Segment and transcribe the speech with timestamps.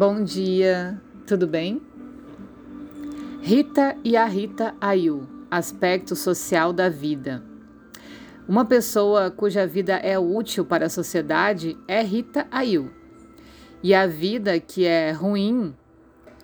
[0.00, 1.82] Bom dia, tudo bem?
[3.42, 7.44] Rita e a Rita Ayu, aspecto social da vida.
[8.48, 12.90] Uma pessoa cuja vida é útil para a sociedade é Rita Ayu.
[13.82, 15.76] E a vida que é ruim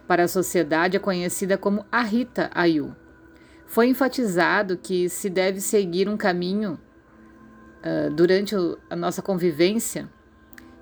[0.06, 2.94] para a sociedade é conhecida como a Rita Ayu.
[3.66, 6.78] Foi enfatizado que se deve seguir um caminho
[7.80, 8.54] uh, durante
[8.90, 10.10] a nossa convivência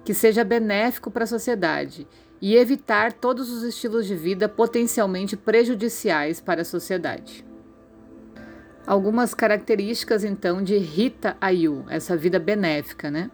[0.05, 2.07] que seja benéfico para a sociedade
[2.45, 7.43] e evitar todos os estilos de vida potencialmente prejudiciais para a sociedade.
[8.87, 13.31] Algumas características então de Rita Ayu, essa vida benéfica, né?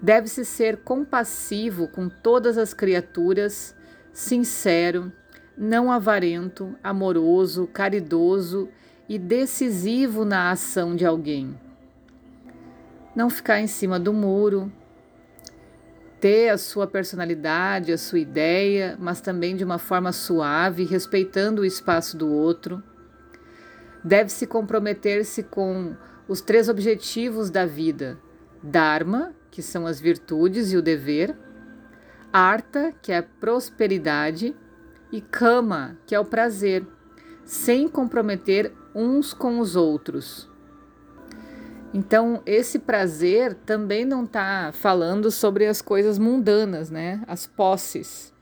[0.00, 3.76] Deve-se ser compassivo com todas as criaturas,
[4.14, 5.12] sincero,
[5.54, 8.70] não avarento, amoroso, caridoso
[9.06, 11.54] e decisivo na ação de alguém.
[13.14, 14.72] Não ficar em cima do muro,
[16.50, 22.16] a sua personalidade, a sua ideia, mas também de uma forma suave, respeitando o espaço
[22.16, 22.82] do outro.
[24.02, 25.96] Deve-se comprometer-se com
[26.28, 28.18] os três objetivos da vida:
[28.62, 31.36] Dharma, que são as virtudes e o dever,
[32.32, 34.54] Artha, que é a prosperidade,
[35.10, 36.86] e Kama, que é o prazer,
[37.44, 40.50] sem comprometer uns com os outros.
[41.94, 47.22] Então, esse prazer também não está falando sobre as coisas mundanas, né?
[47.26, 48.32] As posses.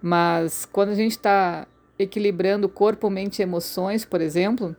[0.00, 1.66] Mas quando a gente está
[1.98, 4.76] equilibrando corpo, mente e emoções, por exemplo,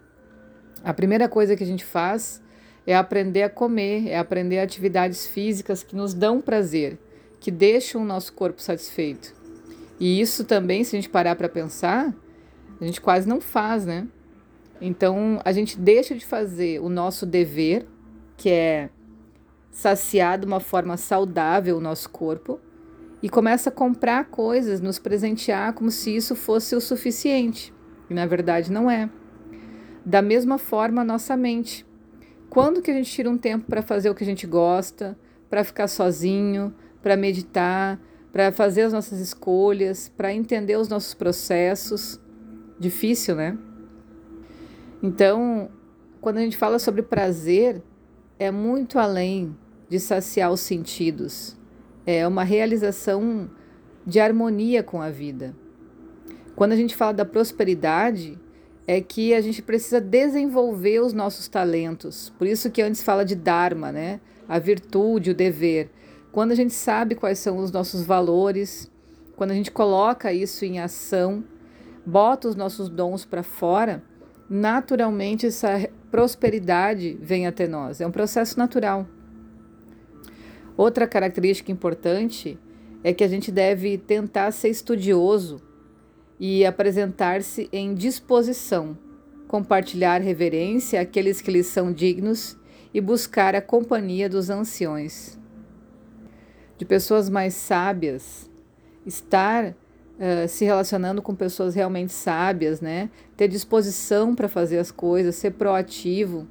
[0.83, 2.41] a primeira coisa que a gente faz
[2.85, 6.97] é aprender a comer, é aprender atividades físicas que nos dão prazer,
[7.39, 9.33] que deixam o nosso corpo satisfeito.
[9.99, 12.13] E isso também, se a gente parar para pensar,
[12.79, 14.07] a gente quase não faz, né?
[14.81, 17.85] Então, a gente deixa de fazer o nosso dever,
[18.43, 18.89] que é
[19.71, 22.59] saciar de uma forma saudável o nosso corpo,
[23.21, 27.73] e começa a comprar coisas, nos presentear como se isso fosse o suficiente.
[28.09, 29.09] E na verdade não é.
[30.05, 31.85] Da mesma forma, a nossa mente.
[32.49, 35.17] Quando que a gente tira um tempo para fazer o que a gente gosta,
[35.49, 37.97] para ficar sozinho, para meditar,
[38.29, 42.19] para fazer as nossas escolhas, para entender os nossos processos?
[42.77, 43.57] Difícil, né?
[45.01, 45.69] Então,
[46.19, 47.81] quando a gente fala sobre prazer,
[48.39, 49.55] é muito além
[49.89, 51.57] de saciar os sentidos.
[52.05, 53.49] É uma realização
[54.05, 55.55] de harmonia com a vida.
[56.55, 58.39] Quando a gente fala da prosperidade,
[58.85, 62.31] é que a gente precisa desenvolver os nossos talentos.
[62.37, 64.19] Por isso que antes fala de dharma, né?
[64.47, 65.89] A virtude, o dever.
[66.31, 68.91] Quando a gente sabe quais são os nossos valores,
[69.35, 71.43] quando a gente coloca isso em ação,
[72.05, 74.03] bota os nossos dons para fora,
[74.49, 77.99] naturalmente essa prosperidade vem até nós.
[77.99, 79.07] É um processo natural.
[80.77, 82.55] Outra característica importante
[83.03, 85.59] é que a gente deve tentar ser estudioso
[86.39, 88.95] e apresentar-se em disposição,
[89.47, 92.55] compartilhar reverência àqueles que lhes são dignos
[92.93, 95.39] e buscar a companhia dos anciões.
[96.77, 98.47] De pessoas mais sábias,
[99.03, 99.75] estar
[100.47, 103.09] se relacionando com pessoas realmente sábias, né?
[103.35, 106.47] Ter disposição para fazer as coisas, ser proativo,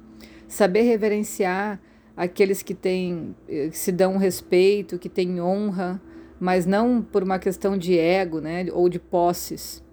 [0.47, 1.79] saber reverenciar
[2.15, 5.99] aqueles que têm, eh, que se dão respeito, que têm honra,
[6.39, 9.83] mas não por uma questão de ego, né, ou de posses,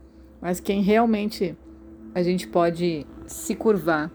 [0.41, 1.57] mas quem realmente
[2.15, 4.11] a gente pode se curvar.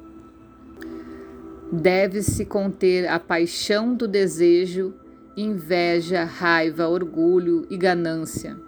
[1.71, 4.93] Deve-se conter a paixão do desejo,
[5.35, 8.64] inveja, raiva, orgulho e ganância.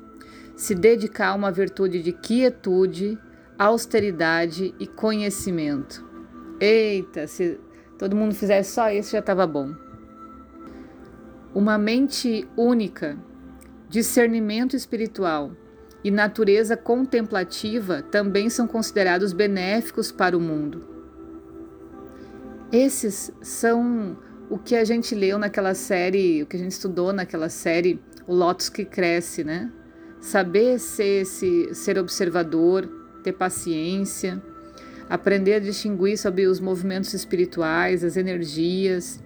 [0.57, 3.18] Se dedicar a uma virtude de quietude,
[3.57, 6.04] austeridade e conhecimento.
[6.59, 7.59] Eita, se
[7.98, 9.74] todo mundo fizesse só isso já estava bom.
[11.54, 13.18] Uma mente única
[13.88, 15.51] discernimento espiritual
[16.04, 20.88] e natureza contemplativa também são considerados benéficos para o mundo.
[22.71, 24.18] Esses são
[24.50, 28.33] o que a gente leu naquela série, o que a gente estudou naquela série, o
[28.33, 29.71] Lótus que cresce, né?
[30.19, 32.88] Saber ser, esse, ser observador,
[33.24, 34.42] ter paciência,
[35.10, 39.24] aprender a distinguir sobre os movimentos espirituais, as energias,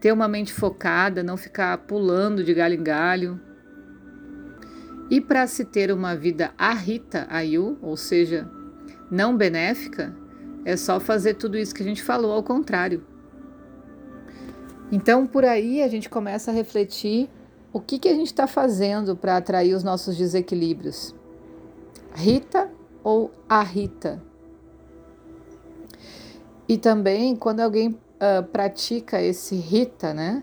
[0.00, 3.40] ter uma mente focada, não ficar pulando de galho em galho
[5.12, 8.48] e para se ter uma vida arita ayu, ou seja,
[9.10, 10.16] não benéfica,
[10.64, 13.04] é só fazer tudo isso que a gente falou ao contrário.
[14.90, 17.28] Então, por aí a gente começa a refletir
[17.72, 21.14] o que, que a gente está fazendo para atrair os nossos desequilíbrios.
[22.14, 22.70] Rita
[23.02, 24.22] ou arita?
[26.68, 30.42] E também quando alguém uh, pratica esse rita, né?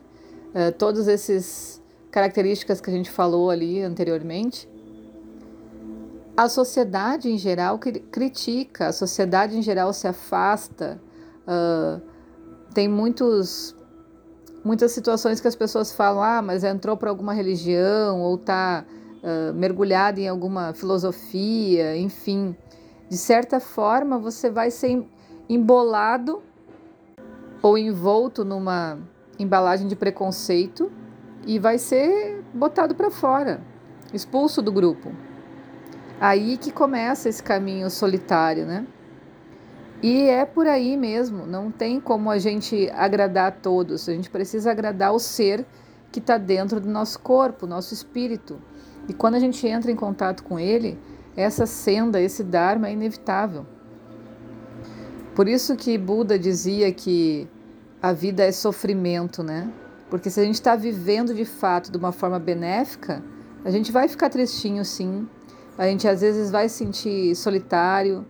[0.50, 1.82] Uh, todos esses
[2.12, 4.68] características que a gente falou ali anteriormente,
[6.36, 11.00] a sociedade em geral critica, a sociedade em geral se afasta.
[11.46, 12.02] Uh,
[12.74, 13.76] tem muitos,
[14.64, 18.86] muitas situações que as pessoas falam: ah, mas entrou para alguma religião ou está
[19.24, 22.56] uh, mergulhado em alguma filosofia, enfim.
[23.10, 25.04] De certa forma, você vai ser
[25.48, 26.44] embolado
[27.62, 28.98] ou envolto numa
[29.38, 30.92] embalagem de preconceito
[31.46, 33.62] e vai ser botado para fora,
[34.14, 35.12] expulso do grupo.
[36.20, 38.86] Aí que começa esse caminho solitário, né?
[40.02, 44.30] E é por aí mesmo, não tem como a gente agradar a todos, a gente
[44.30, 45.66] precisa agradar o ser
[46.10, 48.62] que está dentro do nosso corpo, nosso espírito.
[49.10, 50.98] E quando a gente entra em contato com ele,
[51.36, 53.66] essa senda, esse Dharma é inevitável.
[55.36, 57.48] Por isso que Buda dizia que
[58.02, 59.72] a vida é sofrimento, né?
[60.10, 63.22] Porque se a gente está vivendo de fato de uma forma benéfica,
[63.64, 65.28] a gente vai ficar tristinho sim,
[65.78, 68.26] a gente às vezes vai se sentir solitário,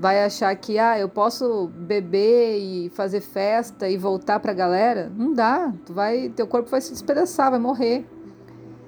[0.00, 5.12] vai achar que ah, eu posso beber e fazer festa e voltar para a galera.
[5.14, 8.06] Não dá, tu vai, teu corpo vai se despedaçar, vai morrer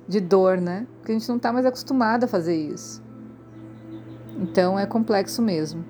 [0.08, 0.86] de dor, né?
[0.96, 3.02] Porque a gente não está mais acostumado a fazer isso.
[4.38, 5.84] Então é complexo mesmo.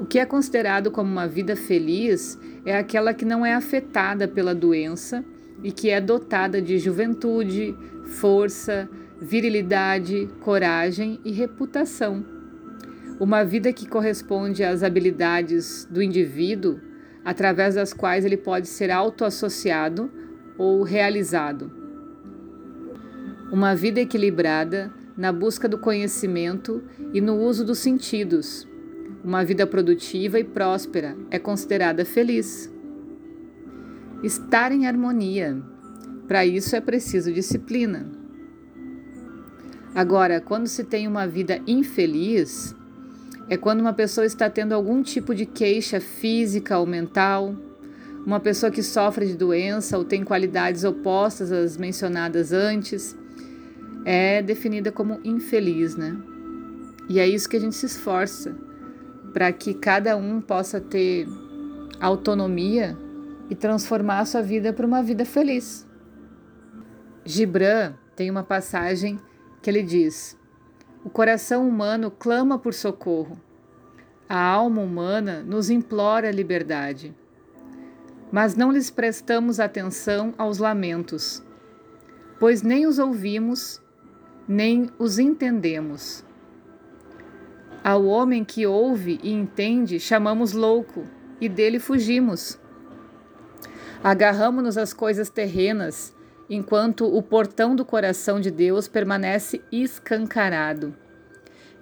[0.00, 4.54] O que é considerado como uma vida feliz é aquela que não é afetada pela
[4.54, 5.22] doença
[5.62, 7.76] e que é dotada de juventude,
[8.06, 8.88] força,
[9.20, 12.37] virilidade, coragem e reputação.
[13.20, 16.80] Uma vida que corresponde às habilidades do indivíduo,
[17.24, 20.10] através das quais ele pode ser autoassociado
[20.56, 21.70] ou realizado.
[23.50, 26.80] Uma vida equilibrada na busca do conhecimento
[27.12, 28.68] e no uso dos sentidos.
[29.24, 32.72] Uma vida produtiva e próspera é considerada feliz.
[34.22, 35.60] Estar em harmonia.
[36.28, 38.06] Para isso é preciso disciplina.
[39.92, 42.76] Agora, quando se tem uma vida infeliz,
[43.48, 47.54] é quando uma pessoa está tendo algum tipo de queixa física ou mental,
[48.26, 53.16] uma pessoa que sofre de doença ou tem qualidades opostas às mencionadas antes,
[54.04, 56.16] é definida como infeliz, né?
[57.08, 58.54] E é isso que a gente se esforça
[59.32, 61.26] para que cada um possa ter
[62.00, 62.96] autonomia
[63.48, 65.86] e transformar a sua vida para uma vida feliz.
[67.24, 69.18] Gibran tem uma passagem
[69.62, 70.36] que ele diz:
[71.04, 73.38] O coração humano clama por socorro.
[74.28, 77.14] A alma humana nos implora liberdade.
[78.32, 81.42] Mas não lhes prestamos atenção aos lamentos,
[82.38, 83.80] pois nem os ouvimos,
[84.46, 86.24] nem os entendemos.
[87.82, 91.04] Ao homem que ouve e entende, chamamos louco,
[91.40, 92.58] e dele fugimos.
[94.02, 96.14] Agarramos-nos às coisas terrenas
[96.48, 100.94] enquanto o portão do coração de Deus permanece escancarado.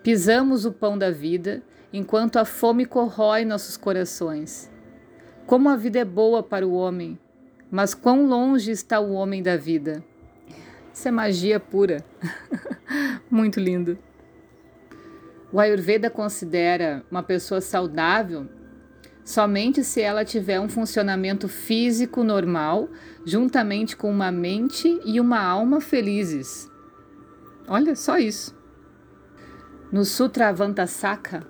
[0.02, 4.70] Pisamos o pão da vida enquanto a fome corrói nossos corações.
[5.46, 7.18] Como a vida é boa para o homem,
[7.70, 10.02] mas quão longe está o homem da vida.
[10.92, 12.04] Isso é magia pura.
[13.30, 13.98] Muito lindo.
[15.52, 18.48] O Ayurveda considera uma pessoa saudável
[19.26, 22.88] somente se ela tiver um funcionamento físico normal,
[23.24, 26.70] juntamente com uma mente e uma alma felizes.
[27.66, 28.56] Olha só isso.
[29.90, 31.44] No Sutra Avantasaka,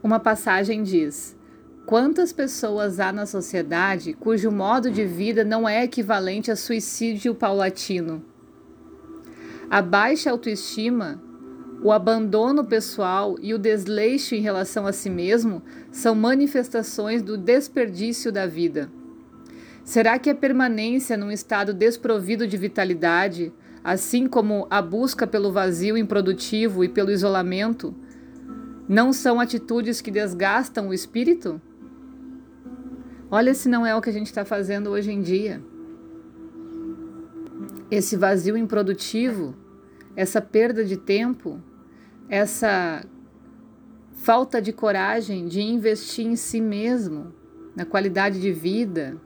[0.00, 1.36] uma passagem diz:
[1.84, 8.24] Quantas pessoas há na sociedade cujo modo de vida não é equivalente a suicídio paulatino?
[9.68, 11.20] A baixa autoestima
[11.82, 18.30] o abandono pessoal e o desleixo em relação a si mesmo são manifestações do desperdício
[18.30, 18.90] da vida.
[19.82, 23.50] Será que a permanência num estado desprovido de vitalidade,
[23.82, 27.94] assim como a busca pelo vazio improdutivo e pelo isolamento,
[28.86, 31.60] não são atitudes que desgastam o espírito?
[33.30, 35.62] Olha se não é o que a gente está fazendo hoje em dia.
[37.90, 39.54] Esse vazio improdutivo,
[40.14, 41.60] essa perda de tempo,
[42.30, 43.04] essa
[44.14, 47.34] falta de coragem de investir em si mesmo,
[47.74, 49.20] na qualidade de vida,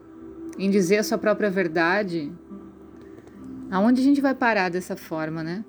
[0.58, 2.32] em dizer a sua própria verdade.
[3.70, 5.64] Aonde a gente vai parar dessa forma, né?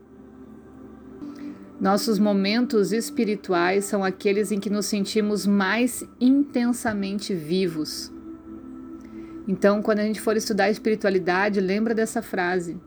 [1.79, 8.13] Nossos momentos espirituais são aqueles em que nos sentimos mais intensamente vivos.
[9.45, 12.79] Então, quando a gente for estudar espiritualidade, lembra dessa frase.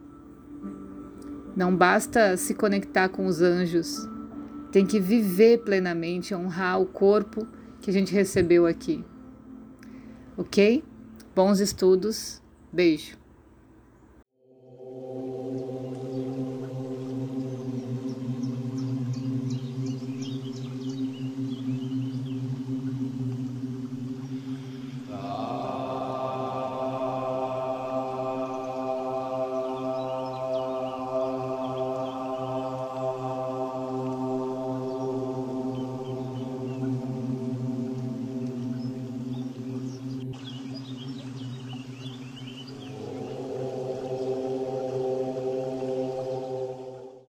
[1.55, 4.09] Não basta se conectar com os anjos,
[4.71, 7.47] tem que viver plenamente, honrar o corpo
[7.81, 9.05] que a gente recebeu aqui.
[10.37, 10.85] Ok?
[11.35, 12.43] Bons estudos.
[12.73, 13.17] Beijo.